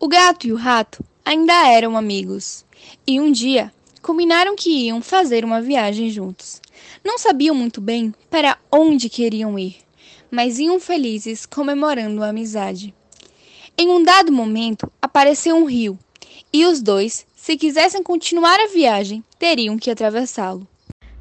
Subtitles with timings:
[0.00, 2.64] O gato e o rato ainda eram amigos,
[3.04, 6.62] e um dia combinaram que iam fazer uma viagem juntos.
[7.04, 9.78] Não sabiam muito bem para onde queriam ir,
[10.30, 12.94] mas iam felizes comemorando a amizade.
[13.76, 15.98] Em um dado momento, apareceu um rio,
[16.52, 20.64] e os dois, se quisessem continuar a viagem, teriam que atravessá-lo.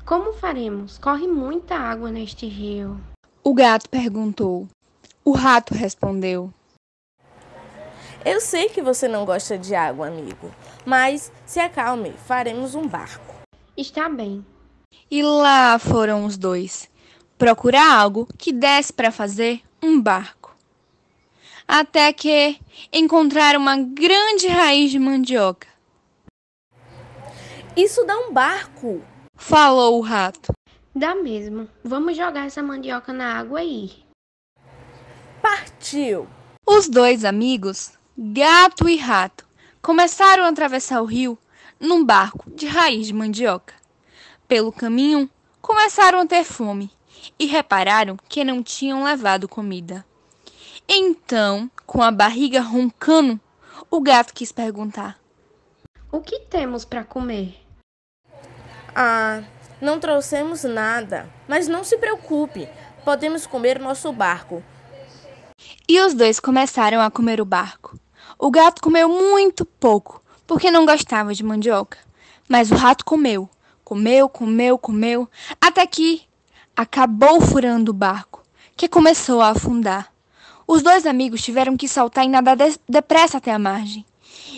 [0.06, 1.00] Como faremos?
[1.00, 3.02] Corre muita água neste rio.
[3.44, 4.68] O gato perguntou.
[5.26, 6.54] O rato respondeu:
[8.30, 10.54] Eu sei que você não gosta de água, amigo,
[10.86, 13.34] mas se acalme, faremos um barco.
[13.78, 14.46] Está bem.
[15.10, 16.90] E lá foram os dois
[17.38, 20.54] procurar algo que desse para fazer um barco.
[21.66, 22.60] Até que
[22.92, 25.70] encontraram uma grande raiz de mandioca.
[27.78, 29.02] Isso dá um barco,
[29.38, 30.52] falou o rato.
[30.94, 31.70] Dá mesmo.
[31.82, 34.06] Vamos jogar essa mandioca na água e ir.
[35.42, 36.28] Partiu!
[36.70, 39.46] Os dois amigos, gato e rato,
[39.80, 41.38] começaram a atravessar o rio
[41.80, 43.76] num barco de raiz de mandioca.
[44.48, 45.30] Pelo caminho,
[45.62, 46.90] começaram a ter fome
[47.38, 50.04] e repararam que não tinham levado comida.
[50.88, 53.40] Então, com a barriga roncando,
[53.92, 55.20] o gato quis perguntar:
[56.12, 57.56] O que temos para comer?
[58.96, 59.44] Ah,
[59.80, 62.68] não trouxemos nada, mas não se preocupe,
[63.06, 64.64] podemos comer nosso barco.
[65.88, 68.00] E os dois começaram a comer o barco.
[68.40, 71.98] O gato comeu muito pouco, porque não gostava de mandioca.
[72.48, 73.50] Mas o rato comeu,
[73.84, 76.22] comeu, comeu, comeu, até que
[76.76, 78.44] acabou furando o barco,
[78.76, 80.12] que começou a afundar.
[80.68, 84.06] Os dois amigos tiveram que saltar e nadar depressa até a margem.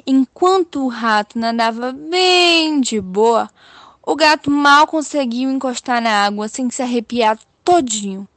[0.06, 3.50] Enquanto o rato nadava bem de boa,
[4.02, 8.28] o gato mal conseguiu encostar na água sem se arrepiar todinho.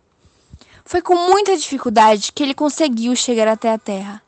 [0.84, 4.22] Foi com muita dificuldade que ele conseguiu chegar até a terra.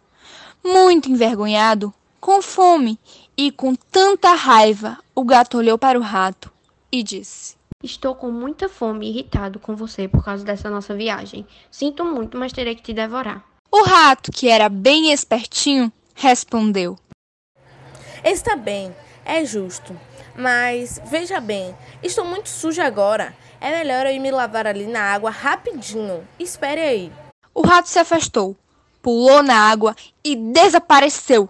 [0.65, 2.99] Muito envergonhado, com fome
[3.37, 6.51] e com tanta raiva, o gato olhou para o rato
[6.91, 11.47] e disse: Estou com muita fome e irritado com você por causa dessa nossa viagem.
[11.71, 13.45] Sinto muito, mas terei que te devorar.
[13.71, 16.99] O rato, que era bem espertinho, respondeu:
[18.25, 18.91] Está bem,
[19.23, 19.95] é justo.
[20.35, 23.37] Mas veja bem, estou muito suja agora.
[23.61, 26.27] É melhor eu ir me lavar ali na água rapidinho.
[26.39, 27.13] Espere aí.
[27.55, 28.57] O rato se afastou,
[29.05, 29.95] pulou na água
[30.25, 31.47] e desapareceu.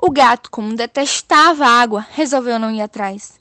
[0.00, 3.40] O gato, como detestava a água, resolveu não ir atrás.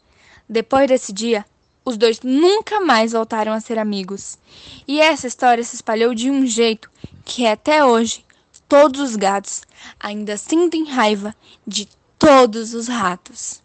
[0.50, 1.46] Depois desse dia,
[1.86, 4.40] os dois nunca mais voltaram a ser amigos.
[4.88, 6.90] E essa história se espalhou de um jeito
[7.24, 8.26] que até hoje
[8.68, 9.62] todos os gatos
[10.00, 11.88] ainda sentem raiva de
[12.18, 13.62] todos os ratos.